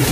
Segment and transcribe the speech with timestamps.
[0.00, 0.08] Oke,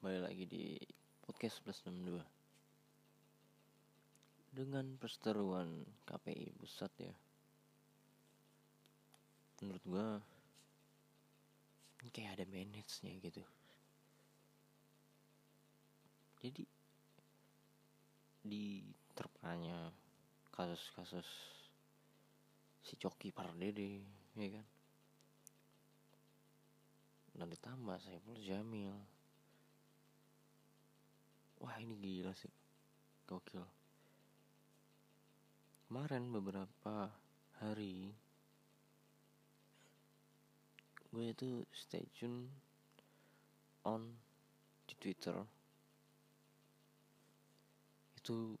[0.00, 0.80] balik lagi di
[1.20, 2.24] podcast plus 62
[4.48, 7.12] Dengan perseteruan KPI pusat ya.
[9.60, 10.24] Menurut gua
[12.16, 13.44] Kayak ada manage-nya gitu.
[16.40, 16.77] Jadi
[18.48, 18.80] Di
[19.12, 19.92] terpanya
[20.48, 21.28] Kasus-kasus
[22.80, 24.00] Si Coki Pardede
[24.32, 24.66] Ya kan?
[27.38, 28.96] Dan ditambah Saiful Jamil.
[31.62, 32.50] Wah ini gila sih.
[33.28, 33.62] Gokil.
[35.86, 37.12] Kemarin beberapa
[37.58, 38.10] hari
[41.08, 42.52] gue itu stay tune
[43.82, 44.06] on
[44.84, 45.40] di Twitter
[48.28, 48.60] itu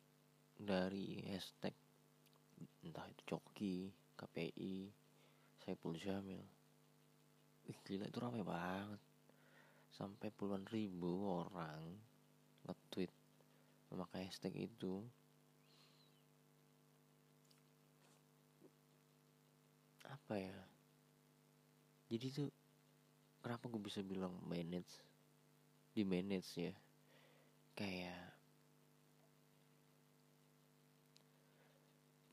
[0.56, 1.76] dari hashtag
[2.80, 4.88] entah itu Coki, KPI,
[5.60, 6.40] Saiful Jamil.
[7.68, 8.96] Wih gila itu ramai banget.
[9.92, 11.84] Sampai puluhan ribu orang
[12.64, 13.12] Nge-tweet
[13.92, 15.04] Memakai hashtag itu.
[20.08, 20.56] Apa ya?
[22.08, 22.48] Jadi tuh
[23.44, 24.96] Kenapa gue bisa bilang manage?
[25.92, 26.72] Di manage ya
[27.76, 28.38] Kayak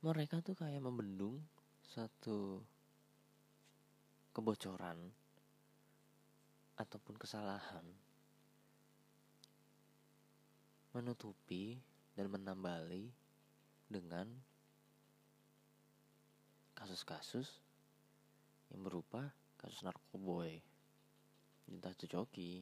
[0.06, 1.42] Mereka tuh kayak membendung
[1.81, 2.61] Satu
[4.38, 5.02] Kebocoran
[6.78, 7.81] ataupun kesalahan
[10.94, 11.81] menutupi
[12.14, 13.09] dan menambali
[13.89, 14.30] dengan
[16.78, 17.50] kasus-kasus
[18.69, 20.62] yang berupa kasus narkoboy.
[21.66, 22.62] Entah itu coki.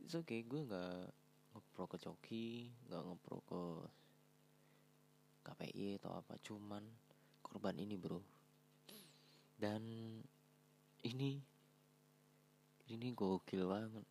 [0.00, 1.12] It's okay gue nggak
[1.52, 3.60] ngepro ke coki nggak ngepro ke
[5.46, 6.82] KPI atau apa cuman
[7.38, 8.18] korban ini bro.
[9.54, 9.82] Dan
[11.06, 11.38] ini
[12.90, 14.06] ini gokil banget.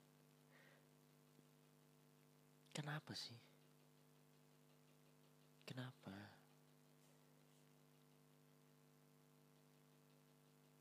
[2.72, 3.36] Kenapa sih?
[5.68, 6.16] Kenapa?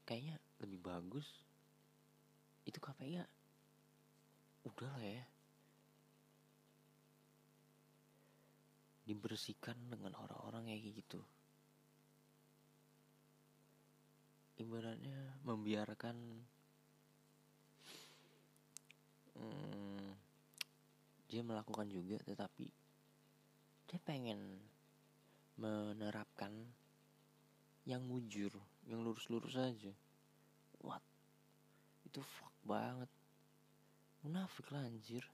[0.06, 1.26] Kayaknya lebih bagus
[2.62, 3.26] itu KPI ya.
[4.62, 5.33] Udah lah ya
[9.04, 11.20] dibersihkan dengan orang-orang kayak gitu.
[14.56, 16.16] Ibaratnya membiarkan
[19.36, 20.08] hmm,
[21.28, 22.66] dia melakukan juga tetapi
[23.90, 24.58] dia pengen
[25.60, 26.50] menerapkan
[27.84, 28.50] yang mujur
[28.88, 29.92] yang lurus-lurus aja.
[30.80, 31.04] What?
[32.08, 33.08] Itu fuck banget.
[34.24, 35.24] Munafik lah anjir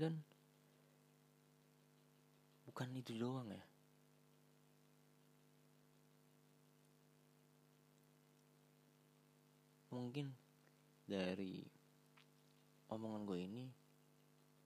[0.00, 0.16] dan
[2.64, 3.60] bukan itu doang ya.
[9.92, 10.32] Mungkin
[11.04, 11.60] dari
[12.88, 13.64] omongan gue ini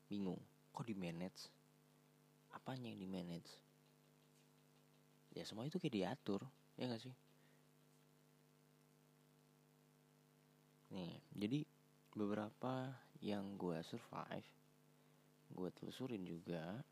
[0.06, 0.38] bingung
[0.70, 1.50] kok di manage?
[2.54, 3.50] Apanya yang di manage?
[5.34, 6.46] Ya semua itu kayak diatur
[6.78, 7.14] ya gak sih?
[10.94, 11.66] Nih jadi
[12.14, 14.63] beberapa yang gue survive
[15.54, 16.82] gue telusurin juga.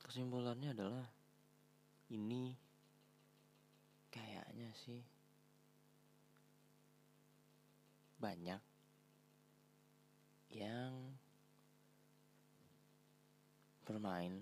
[0.00, 1.06] Kesimpulannya adalah
[2.08, 2.56] ini
[4.08, 5.02] kayaknya sih
[8.16, 8.62] banyak
[10.56, 10.94] yang
[13.84, 14.40] bermain.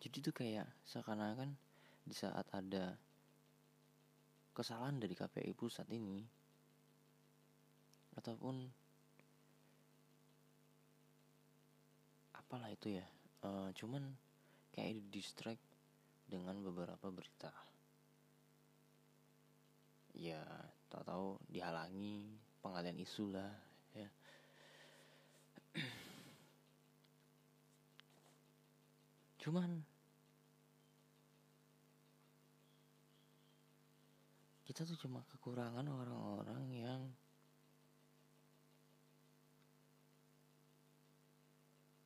[0.00, 1.52] Jadi tuh kayak seakan-akan
[2.04, 2.96] di saat ada
[4.52, 6.43] kesalahan dari KPI pusat ini
[8.14, 8.70] ataupun
[12.34, 13.06] apalah itu ya
[13.44, 14.14] uh, cuman
[14.74, 15.62] kayak di distract
[16.26, 17.52] dengan beberapa berita.
[20.14, 20.42] Ya,
[20.90, 23.50] tak tahu dihalangi pengalian isu lah,
[23.94, 24.06] ya.
[29.42, 29.82] Cuman
[34.64, 37.02] kita tuh cuma kekurangan orang-orang yang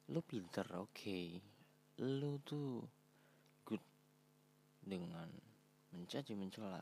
[0.09, 1.37] lu pinter oke okay.
[2.01, 2.99] lu tuh
[4.89, 5.29] dengan
[5.93, 6.81] mencaci mencela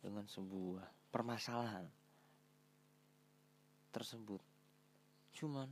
[0.00, 1.84] dengan sebuah permasalahan
[3.92, 4.40] tersebut
[5.36, 5.68] cuman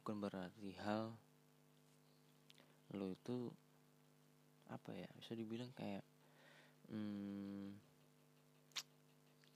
[0.00, 1.16] bukan berarti hal
[2.92, 3.48] lo itu
[4.68, 6.04] apa ya bisa dibilang kayak
[6.92, 7.72] hmm,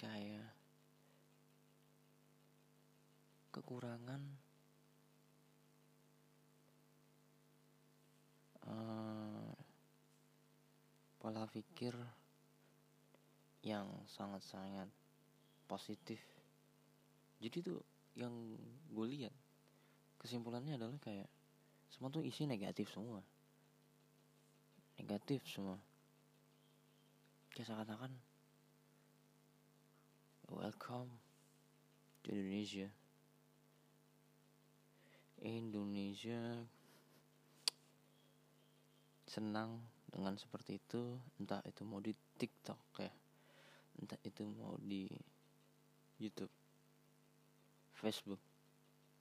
[0.01, 0.49] kayak
[3.53, 4.48] kekurangan
[8.69, 9.53] uh,
[11.19, 11.97] pola pikir
[13.65, 14.87] yang sangat-sangat
[15.67, 16.21] positif.
[17.43, 17.81] Jadi tuh
[18.15, 18.33] yang
[18.91, 19.35] gue lihat
[20.19, 21.31] kesimpulannya adalah kayak
[21.89, 23.23] semua tuh isi negatif semua.
[24.99, 25.79] Negatif semua.
[27.55, 28.13] Kayak seakan-akan
[30.51, 31.11] welcome
[32.25, 32.91] to Indonesia.
[35.39, 36.67] Indonesia
[39.29, 43.13] senang dengan seperti itu entah itu mau di TikTok ya
[44.01, 45.05] entah itu mau di
[46.17, 46.51] YouTube
[47.93, 48.41] Facebook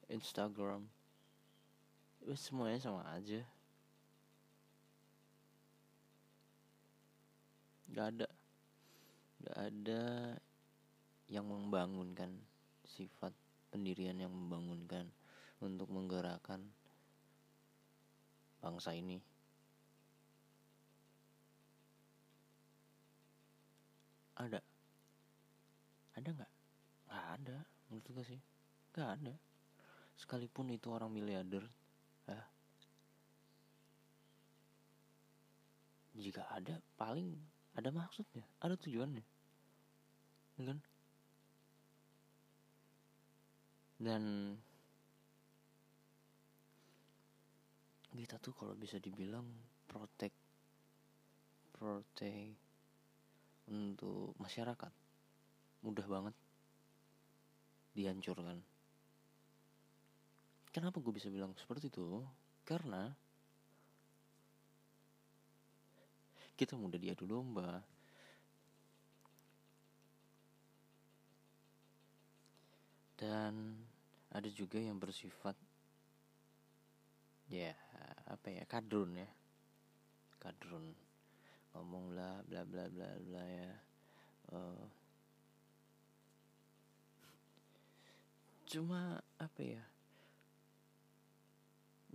[0.07, 0.87] Instagram
[2.23, 3.43] ya semuanya sama aja
[7.91, 8.27] gak ada
[9.43, 10.03] gak ada
[11.27, 12.31] yang membangunkan
[12.87, 13.35] sifat
[13.67, 15.11] pendirian yang membangunkan
[15.59, 16.63] untuk menggerakkan
[18.63, 19.19] bangsa ini.
[24.37, 24.61] Ada?
[26.17, 26.51] Ada nggak?
[27.07, 27.57] Nggak ada,
[27.89, 28.41] menurut gue sih.
[28.93, 29.33] Nggak ada.
[30.17, 31.65] Sekalipun itu orang miliarder,
[32.25, 32.41] ya.
[36.17, 37.37] Jika ada, paling
[37.77, 39.25] ada maksudnya, ada tujuannya,
[40.57, 40.79] ya kan?
[43.97, 44.53] Dan
[48.17, 49.45] kita tuh kalau bisa dibilang
[49.85, 50.33] protek
[51.69, 52.66] protek
[53.67, 54.91] untuk masyarakat.
[55.83, 56.35] Mudah banget
[57.93, 58.59] dihancurkan.
[60.71, 62.21] Kenapa gue bisa bilang seperti itu?
[62.61, 63.09] Karena
[66.57, 67.85] kita mudah diadu domba
[73.17, 73.77] dan
[74.33, 75.53] ada juga yang bersifat
[77.49, 77.73] ya
[78.29, 79.29] apa ya kadrun ya.
[80.37, 81.06] Kadrun
[81.77, 83.73] ngomong bla bla bla bla bla ya.
[84.49, 84.85] Uh,
[88.65, 89.83] cuma apa ya?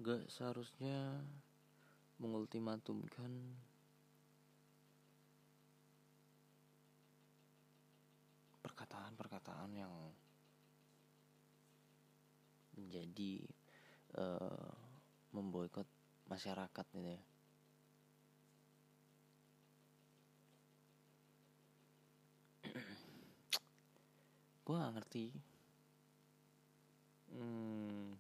[0.03, 1.23] Gak seharusnya
[2.19, 3.31] mengultimatumkan
[8.67, 9.95] perkataan-perkataan yang
[12.75, 13.47] menjadi
[14.19, 14.75] uh,
[15.31, 15.87] memboikot
[16.27, 17.32] masyarakat gitu ya
[24.73, 25.27] gue gak ngerti.
[27.29, 28.17] Hmm,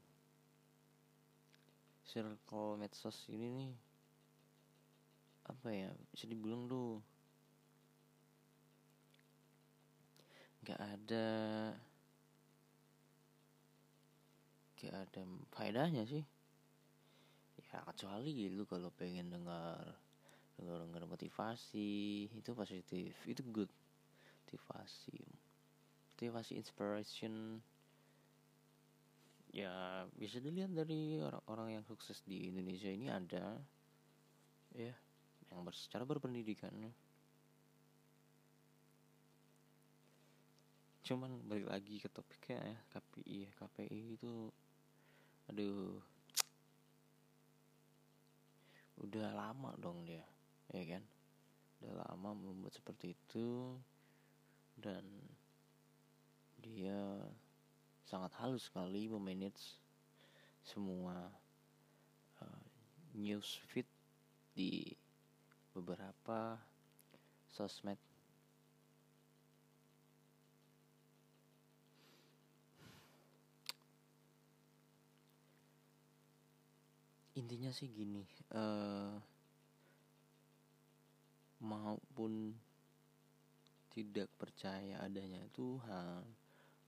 [2.04, 3.72] circle medsos ini nih
[5.48, 7.00] apa ya bisa dibilang tuh
[10.60, 11.28] nggak ada
[14.76, 15.20] gak ada
[15.56, 16.20] faedahnya sih.
[17.72, 19.80] Ya kecuali lu kalau pengen dengar
[20.60, 23.72] dengar dengar motivasi itu positif itu good.
[24.44, 25.41] Motivasi
[26.12, 27.58] motivasi inspiration.
[29.52, 33.56] Ya bisa dilihat dari orang-orang yang sukses di Indonesia ini ada
[34.72, 34.92] ya
[35.52, 36.72] yang secara berpendidikan.
[41.04, 44.48] Cuman balik lagi ke topiknya ya KPI ya KPI itu
[45.50, 45.98] aduh
[49.02, 50.24] udah lama dong dia
[50.72, 51.04] ya kan?
[51.84, 53.76] Udah lama membuat seperti itu
[54.80, 55.04] dan
[56.62, 57.18] dia
[58.06, 59.82] sangat halus sekali memanage
[60.62, 61.26] semua
[62.38, 62.62] uh,
[63.18, 63.86] news feed
[64.54, 64.94] di
[65.74, 66.54] beberapa
[67.50, 67.98] sosmed.
[77.32, 78.22] Intinya sih gini
[78.54, 79.16] uh,
[81.64, 82.54] maupun
[83.88, 86.41] tidak percaya adanya Tuhan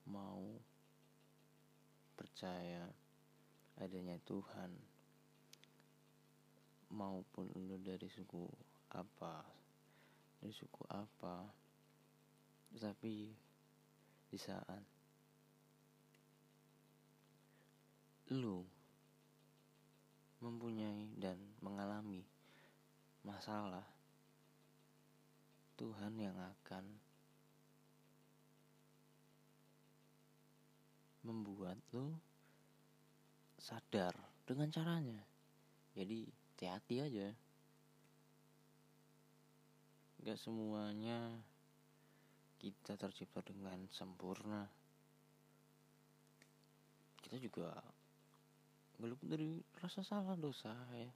[0.08, 0.44] mau
[2.14, 2.88] percaya
[3.78, 4.70] adanya Tuhan
[6.94, 8.46] maupun lu dari suku
[8.94, 9.42] apa
[10.38, 11.48] dari suku apa
[12.78, 13.34] tapi
[14.30, 14.82] di saat
[18.32, 18.64] lu
[20.44, 22.24] mempunyai dan mengalami
[23.24, 23.84] masalah,
[25.80, 27.03] Tuhan yang akan
[31.24, 32.14] membuat lo
[33.58, 34.12] sadar
[34.44, 35.20] dengan caranya.
[35.96, 37.28] Jadi hati-hati aja.
[40.24, 41.36] gak semuanya
[42.56, 44.64] kita tercipta dengan sempurna
[47.20, 47.76] kita juga
[49.04, 51.12] luput dari rasa salah dosa ya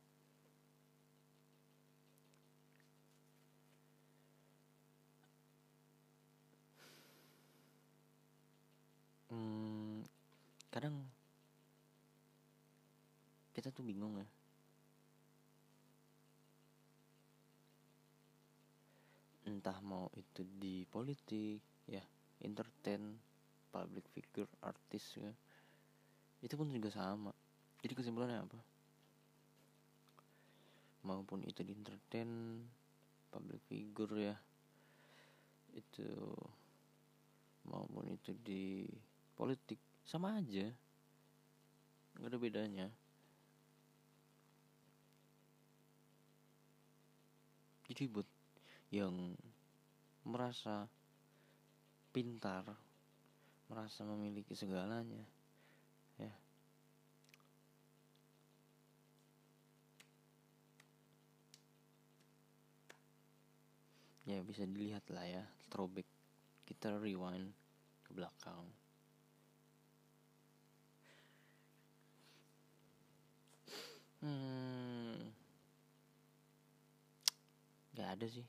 [9.33, 9.98] hmm,
[10.78, 10.94] kadang
[13.50, 14.28] kita tuh bingung ya.
[19.50, 21.58] Entah mau itu di politik
[21.90, 21.99] ya
[22.47, 23.18] entertain
[23.75, 25.35] public figure artis ya.
[26.47, 27.35] Itu pun juga sama.
[27.82, 28.58] Jadi kesimpulannya apa?
[31.11, 32.62] Maupun itu di entertain
[33.35, 34.38] public figure ya.
[35.75, 36.06] Itu
[37.66, 38.87] maupun itu di
[39.35, 40.73] politik sama aja
[42.17, 42.88] nggak ada bedanya
[47.88, 48.29] jadi buat
[48.88, 49.37] yang
[50.29, 50.85] merasa
[52.12, 52.65] pintar,
[53.73, 55.25] merasa memiliki segalanya,
[56.21, 56.33] ya.
[64.29, 66.05] Ya bisa dilihat lah ya, throwback.
[66.69, 67.49] Kita rewind
[68.05, 68.88] ke belakang.
[78.19, 78.43] Ada sih.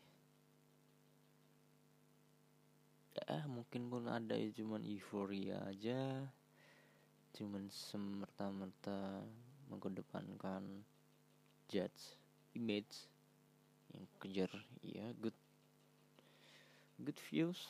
[3.13, 6.25] Ya mungkin pun ada ya cuman euforia aja.
[7.37, 9.21] Cuman semerta-merta
[9.69, 10.81] mengedepankan
[11.69, 12.17] judge
[12.57, 13.05] image
[13.93, 14.49] yang kejar.
[14.81, 15.37] Ya good.
[16.97, 17.69] Good views.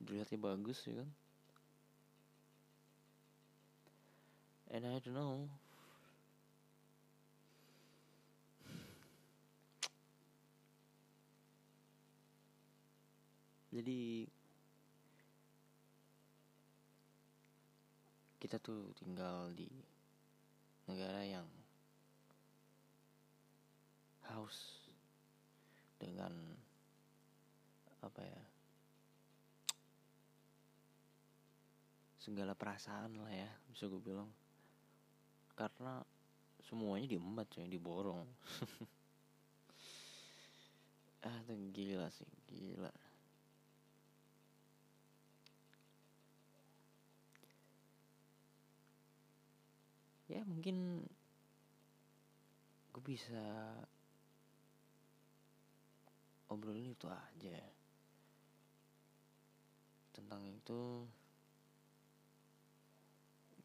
[0.00, 1.10] Dilihatnya bagus ya kan.
[4.72, 5.52] And I don't know
[13.70, 14.26] jadi
[18.42, 19.70] kita tuh tinggal di
[20.90, 21.46] negara yang
[24.26, 24.90] haus
[26.02, 26.32] dengan
[28.00, 28.42] apa ya
[32.20, 34.30] segala perasaan lah ya bisa gue bilang.
[35.54, 36.00] Karena
[36.64, 38.26] semuanya diembat coy diborong.
[41.20, 42.88] Ah itu gila sih gila
[50.30, 51.02] ya mungkin
[52.94, 53.74] gue bisa
[56.46, 57.58] obrolin itu aja
[60.14, 61.02] tentang itu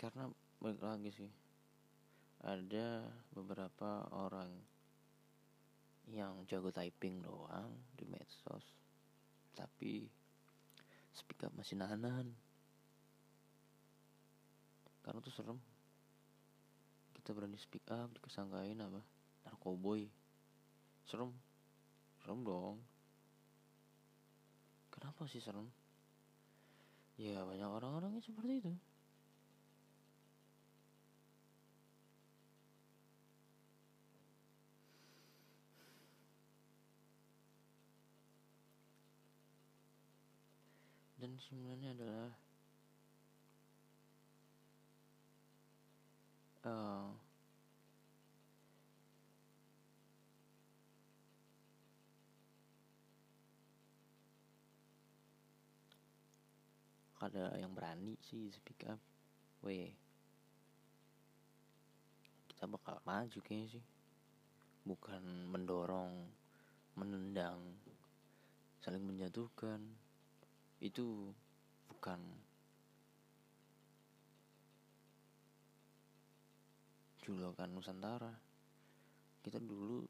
[0.02, 0.26] karena
[0.58, 1.32] balik lagi sih
[2.42, 4.50] ada beberapa orang
[6.10, 8.66] yang jago typing doang di medsos
[9.54, 10.10] tapi
[11.14, 12.34] speak up masih nahan
[15.06, 15.62] karena tuh serem
[17.26, 19.02] kita berani speak up dikesangkain apa?
[19.50, 20.06] Narkoboy.
[21.10, 21.34] Serem.
[22.22, 22.78] Serem dong.
[24.94, 25.66] Kenapa sih serem?
[27.18, 28.74] Ya banyak orang-orangnya seperti itu.
[41.18, 42.30] Dan sebenarnya adalah
[46.66, 47.08] uh,
[57.26, 59.02] ada yang berani sih speak up.
[59.66, 59.90] Weh.
[62.46, 63.86] Kita bakal maju kayaknya sih.
[64.86, 66.30] Bukan mendorong
[66.94, 67.58] menendang
[68.86, 69.82] saling menjatuhkan.
[70.78, 71.34] Itu
[71.90, 72.22] bukan
[77.26, 78.30] julukan Nusantara.
[79.42, 80.06] Kita dulu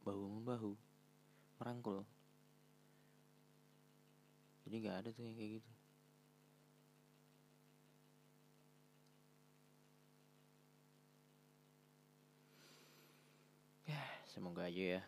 [0.00, 0.72] bahu membahu
[1.60, 2.00] merangkul.
[4.64, 5.72] Jadi nggak ada tuh yang kayak gitu.
[13.92, 15.02] Ya semoga aja ya.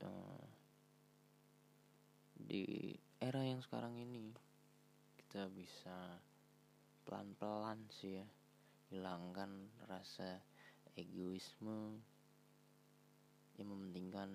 [0.00, 0.48] Uh,
[2.40, 4.32] di era yang sekarang ini
[5.20, 6.24] kita bisa
[7.04, 8.26] pelan-pelan sih ya.
[8.90, 10.42] Hilangkan rasa
[10.98, 12.00] egoisme
[13.60, 14.30] yang mementingkan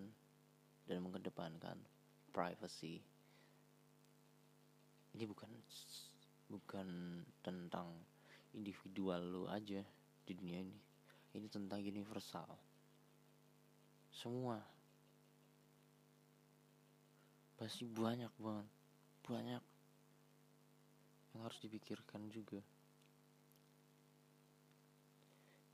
[0.86, 1.77] dan mengedepankan
[2.31, 3.01] privacy.
[5.15, 5.50] Ini bukan
[6.51, 6.88] bukan
[7.41, 7.89] tentang
[8.53, 9.81] individual lo aja
[10.24, 10.77] di dunia ini.
[11.36, 12.48] Ini tentang universal.
[14.15, 14.55] Semua.
[17.60, 18.67] Pasti banyak banget.
[19.25, 19.63] Banyak
[21.35, 22.63] yang harus dipikirkan juga.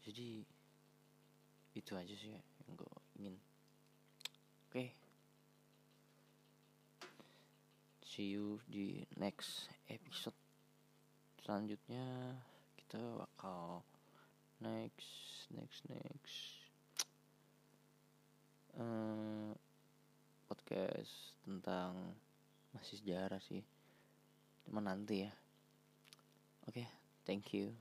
[0.02, 0.42] Jadi
[1.78, 3.36] itu aja sih yang gue ingin.
[3.38, 4.74] Oke.
[4.74, 4.90] Okay.
[8.12, 10.36] see you di next episode
[11.40, 12.36] selanjutnya.
[12.76, 13.88] Kita bakal
[14.60, 16.36] next next next.
[18.76, 19.56] Uh,
[20.52, 22.12] podcast tentang
[22.76, 23.64] masih sejarah sih.
[24.68, 25.32] Cuma nanti ya
[26.70, 26.88] okay,
[27.26, 27.74] thank you